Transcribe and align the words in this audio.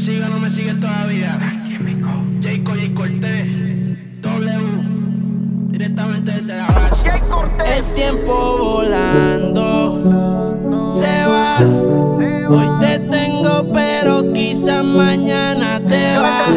sigue 0.00 0.24
o 0.24 0.28
no 0.28 0.40
me 0.40 0.48
sigue 0.48 0.72
todavía? 0.74 1.38
Jayco, 2.40 2.72
J 2.72 2.94
Cortés, 2.94 3.46
W, 4.22 5.68
directamente 5.68 6.32
desde 6.32 6.56
la 6.56 6.66
base. 6.68 7.04
El 7.76 7.84
tiempo 7.94 8.56
volando 8.58 9.76
se 10.88 11.26
va. 11.26 11.58
Hoy 12.48 12.70
te 12.80 12.98
tengo, 12.98 13.70
pero 13.74 14.32
quizás 14.32 14.82
mañana 14.82 15.78
te 15.80 16.16
vas. 16.18 16.48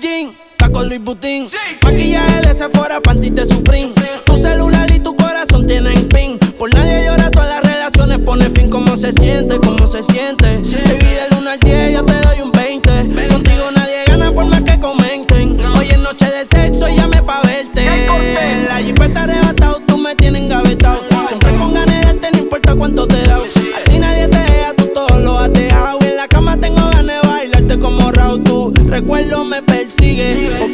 Está 0.00 0.70
con 0.72 0.88
Luis 0.88 1.02
Butín. 1.02 1.46
Maquillaje 1.82 2.40
de 2.42 2.54
Sephora, 2.54 3.00
panty 3.00 3.30
de 3.30 3.46
Supreme. 3.46 3.92
Tu 4.24 4.36
celular 4.36 4.90
y 4.92 5.00
tu 5.00 5.16
corazón 5.16 5.66
tienen 5.66 6.08
pin. 6.08 6.38
Por 6.58 6.72
nadie 6.72 7.06
llora, 7.06 7.30
todas 7.30 7.48
las 7.48 7.62
relaciones 7.62 8.18
pone 8.18 8.50
fin. 8.50 8.68
¿Cómo 8.68 8.96
se 8.96 9.12
siente? 9.12 9.58
¿Cómo 9.58 9.86
se 9.86 10.02
siente? 10.02 10.62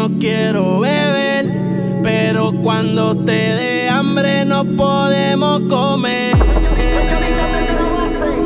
no 0.00 0.18
quiero 0.18 0.80
beber. 0.80 2.00
Pero 2.02 2.52
cuando 2.62 3.14
te 3.24 3.32
dé 3.32 3.88
hambre, 3.90 4.46
no 4.46 4.64
podemos 4.64 5.60
comer. 5.68 6.34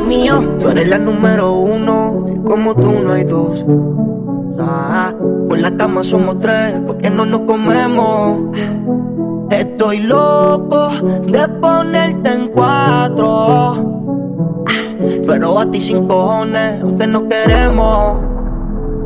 Mío, 0.09 0.57
tú 0.59 0.69
eres 0.71 0.89
la 0.89 0.99
número 0.99 1.53
uno, 1.53 2.27
y 2.35 2.39
como 2.45 2.75
tú 2.75 2.93
no 3.05 3.13
hay 3.13 3.25
dos. 3.25 3.65
Ah, 4.59 5.15
con 5.49 5.63
la 5.63 5.77
cama 5.77 6.03
somos 6.03 6.41
tres, 6.41 6.81
porque 6.87 7.09
no 7.09 7.25
nos 7.25 7.43
comemos. 7.43 8.57
Estoy 9.51 10.01
loco 10.01 10.91
de 11.27 11.49
ponerte 11.61 12.31
en 12.31 12.49
cuatro. 12.49 14.17
Pero 15.27 15.61
a 15.61 15.71
ti 15.71 15.81
sin 15.81 16.09
cojones, 16.09 16.83
aunque 16.83 17.07
no 17.07 17.29
queremos. 17.29 18.34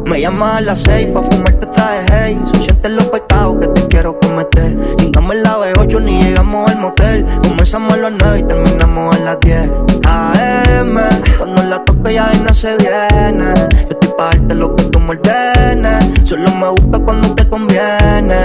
Me 0.09 0.23
llamas 0.23 0.57
a 0.57 0.61
las 0.63 0.79
seis 0.81 1.07
pa' 1.13 1.23
fumarte 1.23 1.67
traje 1.67 2.07
hey. 2.11 2.39
Son 2.83 2.97
los 2.97 3.05
pecados 3.09 3.57
que 3.61 3.67
te 3.69 3.89
quiero 3.89 4.19
cometer. 4.19 4.75
Llegamos 4.97 5.37
la 5.37 5.59
B8 5.59 6.03
ni 6.03 6.23
llegamos 6.23 6.71
al 6.71 6.79
motel. 6.79 7.27
Comenzamos 7.43 7.93
a 7.93 7.97
las 7.99 8.13
9 8.19 8.39
y 8.39 8.43
terminamos 8.45 9.15
a 9.15 9.19
las 9.19 9.41
10 9.41 9.71
AM, 10.07 10.99
cuando 11.37 11.63
la 11.65 11.85
toque 11.85 12.15
ya 12.15 12.33
no 12.43 12.55
se 12.55 12.75
viene. 12.79 13.53
Yo 13.55 13.89
estoy 13.91 14.11
pa' 14.17 14.31
darte 14.31 14.55
lo 14.55 14.75
que 14.75 14.85
tú 14.85 14.99
me 15.01 15.11
ordenes. 15.11 16.05
Solo 16.25 16.51
me 16.55 16.69
busca 16.71 16.99
cuando 17.01 17.35
te 17.35 17.47
conviene 17.47 18.43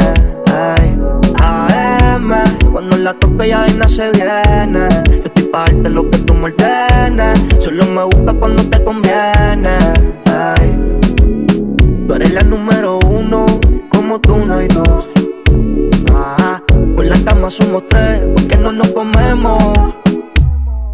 Ay, 0.52 1.00
AM, 1.42 2.34
cuando 2.74 2.98
la 2.98 3.14
toque 3.14 3.48
ya 3.48 3.66
no 3.68 3.88
se 3.88 4.12
viene. 4.12 4.90
Yo 5.10 5.24
estoy 5.24 5.44
pa' 5.46 5.60
darte 5.60 5.90
lo 5.90 6.10
que 6.10 6.13
cama 17.44 17.50
somos 17.50 17.84
tres, 17.88 18.22
porque 18.36 18.58
no 18.58 18.72
nos 18.72 18.88
comemos. 18.90 19.62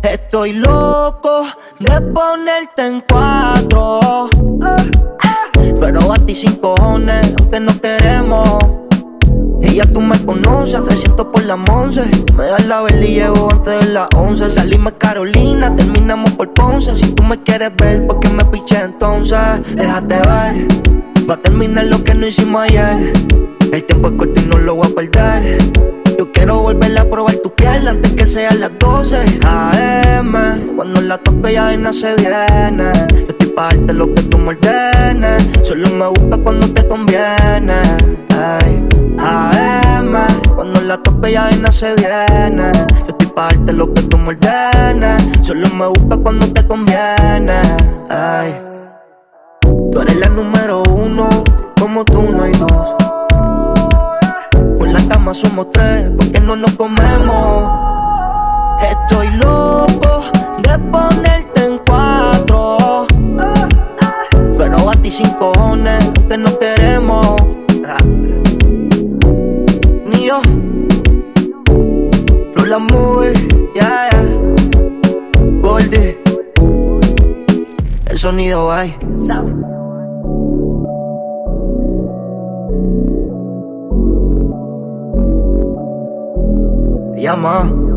Estoy 0.02 0.54
loco 0.54 1.46
de 1.80 2.02
ponerte 2.02 2.88
en 2.88 3.04
cuatro. 3.08 4.30
Pero 5.80 6.14
a 6.14 6.18
ti 6.18 6.34
sin 6.34 6.56
cojones, 6.56 7.36
aunque 7.40 7.60
no 7.60 7.80
queremos. 7.80 8.58
Y 9.62 9.76
ya 9.76 9.86
tú 9.86 10.02
me 10.02 10.18
conoces, 10.26 10.76
a 10.76 10.84
300 10.84 11.28
por 11.28 11.44
la 11.44 11.54
11 11.54 12.02
Me 12.38 12.46
das 12.46 12.66
la 12.66 12.82
vela 12.82 13.06
y 13.06 13.16
llego 13.16 13.50
antes 13.52 13.86
de 13.86 13.94
las 13.94 14.08
11 14.16 14.50
Salimos 14.50 14.94
Carolina, 14.98 15.76
terminamos 15.76 16.32
por 16.32 16.52
Ponce 16.54 16.96
Si 16.96 17.12
tú 17.12 17.24
me 17.24 17.44
quieres 17.44 17.76
ver, 17.76 18.08
¿por 18.08 18.20
qué 18.20 18.30
me 18.30 18.46
piché 18.46 18.80
entonces? 18.80 19.38
Déjate 19.76 20.16
ver 20.16 21.28
Va 21.30 21.34
a 21.34 21.38
terminar 21.38 21.86
lo 21.86 22.04
que 22.04 22.16
no 22.16 22.26
hicimos 22.26 22.64
ayer 22.64 23.14
El 23.72 23.84
tiempo 23.84 24.08
es 24.08 24.14
corto 24.14 24.42
y 24.42 24.46
no 24.46 24.58
lo 24.58 24.76
voy 24.76 24.88
a 24.88 24.96
perder 24.96 25.99
Yo 26.20 26.30
quiero 26.34 26.60
volver 26.60 27.00
a 27.00 27.06
probar 27.06 27.36
tu 27.36 27.50
piel 27.56 27.88
antes 27.88 28.12
que 28.12 28.26
sean 28.26 28.60
las 28.60 28.78
12 28.78 29.40
AM, 29.48 30.76
cuando 30.76 31.00
la 31.00 31.18
tope 31.18 31.54
ya 31.54 31.78
no 31.78 31.94
se 31.94 32.14
viene. 32.16 32.92
Yo 33.14 33.26
estoy 33.30 33.48
pa' 33.56 33.70
darte 33.70 33.94
lo 33.94 34.14
que 34.14 34.24
tú 34.24 34.38
me 34.38 34.50
ordenes. 34.50 35.42
Solo 35.64 35.90
me 35.92 36.08
busca 36.08 36.38
cuando 36.44 36.74
te 36.74 36.86
conviene. 36.90 37.80
Ay, 38.36 38.86
AM, 39.18 40.14
cuando 40.54 40.82
la 40.82 40.98
tope 40.98 41.32
ya 41.32 41.50
no 41.52 41.72
se 41.72 41.94
viene. 41.96 42.70
Yo 42.74 43.12
estoy 43.12 43.28
pa' 43.34 43.44
darte 43.44 43.72
lo 43.72 43.94
que 43.94 44.02
tú 44.02 44.18
me 44.18 44.32
ordenes. 44.32 45.24
Solo 45.44 45.70
me 45.70 45.88
busca 45.88 46.18
cuando 46.18 46.52
te 46.52 46.68
conviene. 46.68 47.62
Ay, 48.10 48.60
tú 49.90 50.02
eres 50.02 50.18
la 50.18 50.28
número 50.28 50.84
uno 50.84 51.30
Que 66.30 66.38
no 66.38 66.60
queremos. 66.60 67.36
Ni 70.06 70.28
yo. 70.28 70.40
Flow 72.54 72.66
la 72.68 72.78
movie, 72.78 73.34
yeah, 73.74 74.10
Goldie 75.62 76.18
El 78.06 78.18
sonido 78.18 78.68
bye 78.68 78.96
Llama 87.18 87.89